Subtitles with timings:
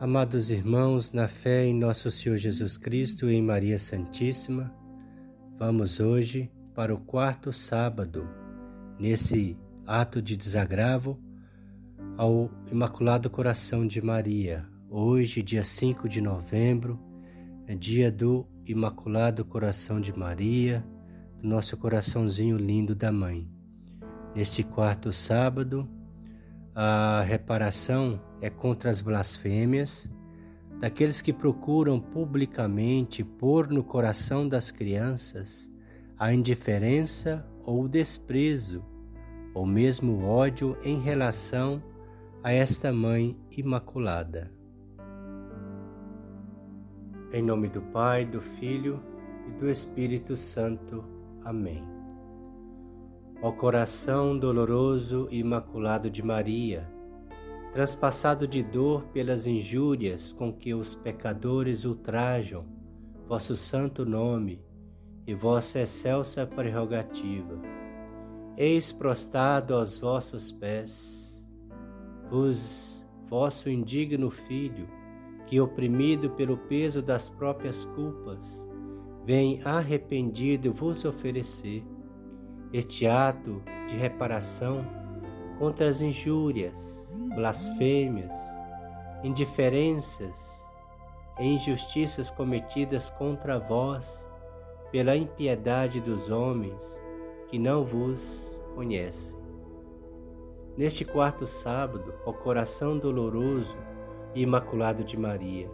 [0.00, 4.74] Amados irmãos, na fé em nosso Senhor Jesus Cristo e em Maria Santíssima,
[5.58, 8.26] vamos hoje para o quarto sábado,
[8.98, 11.20] nesse ato de desagravo
[12.16, 14.66] ao Imaculado Coração de Maria.
[14.88, 16.98] Hoje, dia 5 de novembro,
[17.66, 20.82] é dia do Imaculado Coração de Maria,
[21.42, 23.46] do nosso coraçãozinho lindo da Mãe.
[24.34, 25.86] Nesse quarto sábado,
[26.74, 30.08] a reparação é contra as blasfêmias
[30.78, 35.70] daqueles que procuram publicamente pôr no coração das crianças
[36.18, 38.84] a indiferença ou o desprezo,
[39.54, 41.82] ou mesmo o ódio em relação
[42.42, 44.50] a esta Mãe Imaculada.
[47.32, 49.02] Em nome do Pai, do Filho
[49.48, 51.04] e do Espírito Santo.
[51.44, 51.99] Amém.
[53.42, 56.86] Ó coração doloroso e imaculado de Maria,
[57.72, 62.66] transpassado de dor pelas injúrias com que os pecadores ultrajam
[63.26, 64.62] vosso santo nome
[65.26, 67.58] e vossa excelsa prerrogativa,
[68.58, 71.42] eis prostrado aos vossos pés,
[72.30, 74.86] os vosso indigno filho,
[75.46, 78.62] que oprimido pelo peso das próprias culpas,
[79.24, 81.82] vem arrependido vos oferecer
[82.72, 84.84] este ato de reparação
[85.58, 88.34] contra as injúrias, blasfêmias,
[89.22, 90.64] indiferenças
[91.38, 94.24] e injustiças cometidas contra vós
[94.90, 97.00] pela impiedade dos homens
[97.48, 99.38] que não vos conhecem.
[100.76, 103.76] Neste quarto sábado, ao coração doloroso
[104.34, 105.68] e imaculado de Maria,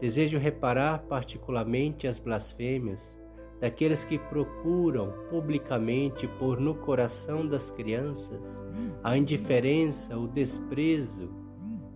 [0.00, 3.18] desejo reparar particularmente as blasfêmias
[3.60, 8.62] daqueles que procuram publicamente pôr no coração das crianças
[9.02, 11.30] a indiferença, o desprezo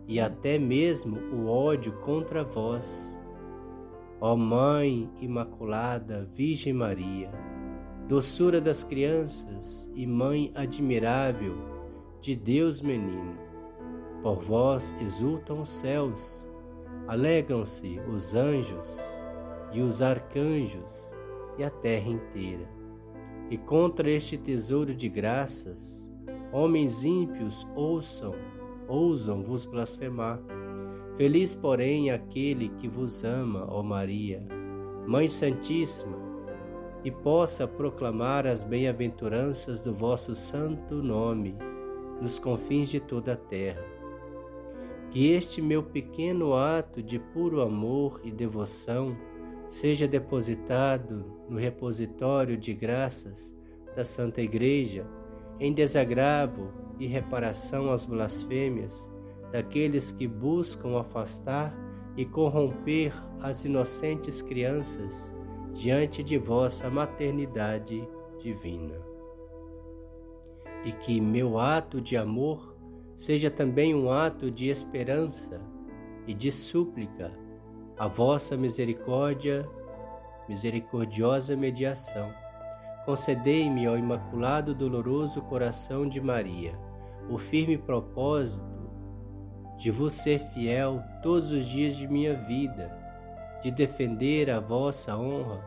[0.07, 3.17] e até mesmo o ódio contra vós.
[4.21, 7.31] Ó Mãe Imaculada Virgem Maria,
[8.07, 11.57] doçura das crianças e Mãe admirável
[12.21, 13.35] de Deus Menino,
[14.23, 16.47] por vós exultam os céus,
[17.09, 19.01] alegram-se os anjos
[19.73, 21.10] e os arcanjos
[21.61, 22.67] e a terra inteira.
[23.51, 26.11] E contra este tesouro de graças,
[26.53, 28.35] homens ímpios ouçam,
[28.89, 30.41] ousam vos blasfemar.
[31.17, 34.43] Feliz, porém, aquele que vos ama, ó Maria,
[35.07, 36.17] Mãe Santíssima,
[37.05, 41.57] e possa proclamar as bem-aventuranças do vosso santo nome
[42.21, 43.85] nos confins de toda a terra.
[45.11, 49.17] Que este meu pequeno ato de puro amor e devoção
[49.71, 53.55] seja depositado no repositório de graças
[53.95, 55.07] da Santa Igreja,
[55.61, 59.09] em desagravo e reparação às blasfêmias
[59.53, 61.73] daqueles que buscam afastar
[62.17, 65.33] e corromper as inocentes crianças
[65.73, 68.07] diante de vossa maternidade
[68.41, 69.01] divina.
[70.85, 72.77] E que meu ato de amor
[73.15, 75.61] seja também um ato de esperança
[76.27, 77.31] e de súplica
[78.01, 79.69] a vossa misericórdia,
[80.49, 82.33] misericordiosa mediação.
[83.05, 86.73] Concedei-me, ó Imaculado Doloroso Coração de Maria,
[87.29, 88.65] o firme propósito
[89.77, 92.91] de vos ser fiel todos os dias de minha vida,
[93.63, 95.61] de defender a vossa honra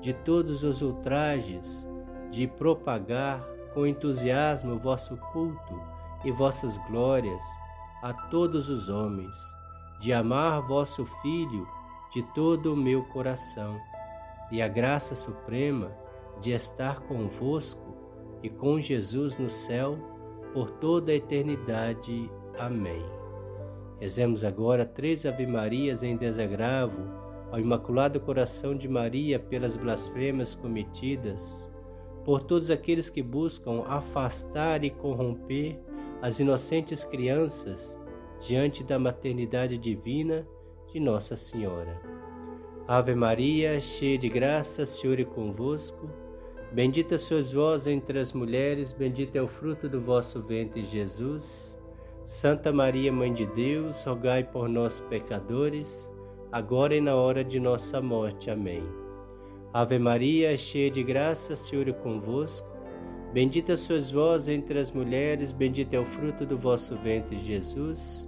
[0.00, 1.86] de todos os ultrajes,
[2.32, 3.40] de propagar
[3.72, 5.80] com entusiasmo o vosso culto
[6.24, 7.44] e vossas glórias
[8.02, 9.57] a todos os homens
[9.98, 11.66] de amar vosso Filho
[12.12, 13.78] de todo o meu coração,
[14.50, 15.90] e a graça suprema
[16.40, 17.94] de estar convosco
[18.42, 19.98] e com Jesus no céu
[20.54, 22.30] por toda a eternidade.
[22.58, 23.04] Amém.
[24.00, 27.02] Rezemos agora três Ave-Marias em desagravo
[27.50, 31.70] ao Imaculado Coração de Maria pelas blasfêmias cometidas,
[32.24, 35.78] por todos aqueles que buscam afastar e corromper
[36.22, 37.97] as inocentes crianças
[38.40, 40.46] diante da maternidade divina
[40.92, 42.00] de Nossa Senhora.
[42.86, 46.08] Ave Maria, cheia de graça, Senhor é convosco.
[46.72, 51.78] Bendita sois vós entre as mulheres, bendito é o fruto do vosso ventre, Jesus.
[52.24, 56.10] Santa Maria, Mãe de Deus, rogai por nós, pecadores,
[56.52, 58.50] agora e na hora de nossa morte.
[58.50, 58.82] Amém.
[59.72, 62.68] Ave Maria, cheia de graça, Senhor é convosco.
[63.32, 68.27] Bendita sois vós entre as mulheres, bendito é o fruto do vosso ventre, Jesus.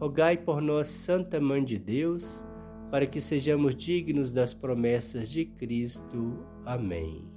[0.00, 2.42] rogai por nós, Santa Mãe de Deus,
[2.90, 6.38] para que sejamos dignos das promessas de Cristo.
[6.64, 7.28] Amém.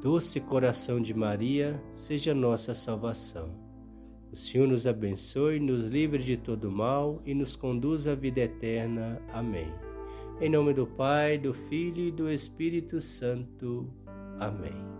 [0.00, 3.50] Doce coração de Maria, seja nossa salvação.
[4.32, 9.20] O Senhor nos abençoe, nos livre de todo mal e nos conduz à vida eterna.
[9.32, 9.72] Amém.
[10.40, 13.88] Em nome do Pai, do Filho e do Espírito Santo.
[14.38, 14.97] Amém.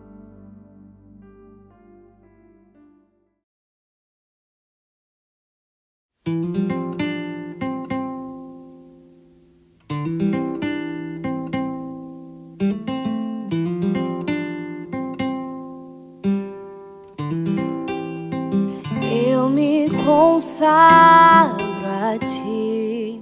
[20.38, 23.20] Consagro a ti,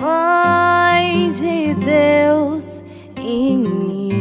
[0.00, 2.84] Mãe de Deus
[3.20, 4.14] e minha.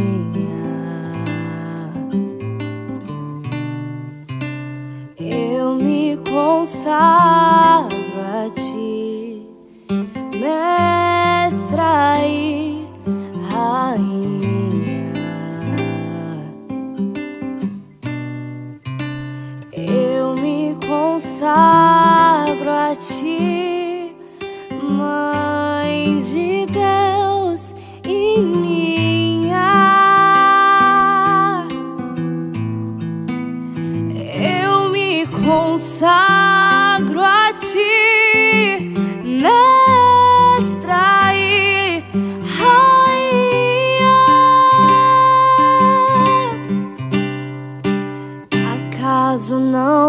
[5.17, 8.06] Eu me consagro
[8.49, 9.41] ti,
[10.39, 12.15] Mestra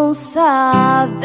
[0.08, 1.20] não sabes?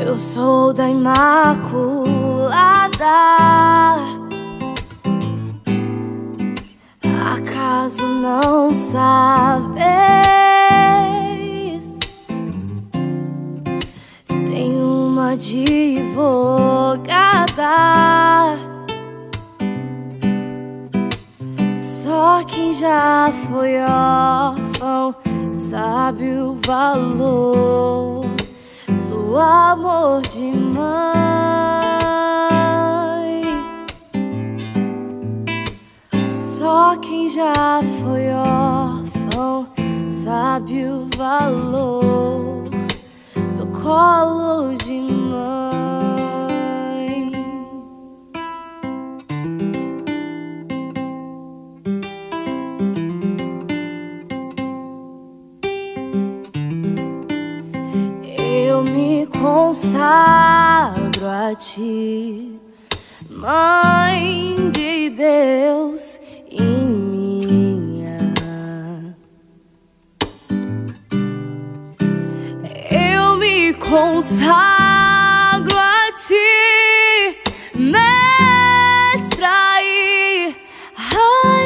[0.00, 1.66] Eu sou da Imaculada.
[7.34, 9.76] Acaso não sabes?
[14.46, 16.56] Tem uma advogada.
[22.78, 25.14] Já foi órfão
[25.50, 28.26] sabe o valor
[29.36, 30.86] o amor de mãe.
[36.28, 39.68] Só quem já foi órfão
[40.08, 42.64] sabe o valor
[43.56, 45.15] do colo de mãe.
[61.58, 62.60] Ti,
[63.30, 66.20] Mãe de Deus
[66.50, 68.34] e minha.
[72.90, 74.58] Eu me consagro
[75.78, 77.38] a ti,
[77.74, 79.48] Mestra
[79.82, 80.54] e
[80.94, 81.60] Rainha.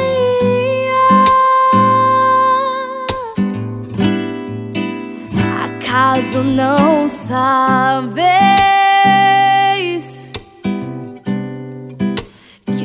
[5.65, 8.70] Acaso não sabeis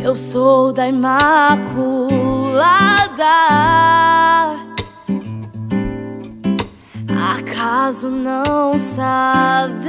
[0.07, 1.25] eu sou da Imaculada?
[7.35, 9.89] Acaso não sabeis?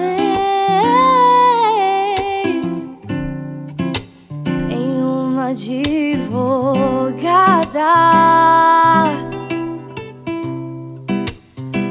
[4.67, 6.07] Tem uma advogada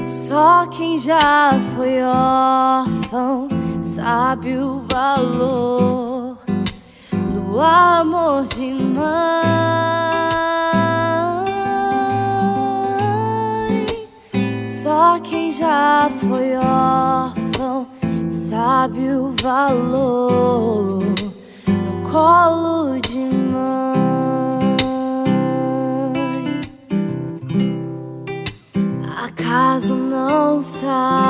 [0.02, 3.46] só quem já foi órfão
[3.80, 6.15] sabe o valor
[8.36, 9.46] amor de mãe.
[14.68, 17.86] Só quem já foi órfão
[18.28, 24.76] sabe o valor do colo de mãe.
[29.24, 31.25] Acaso não sabe?